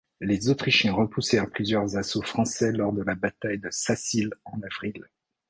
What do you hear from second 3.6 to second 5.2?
Sacile en avril.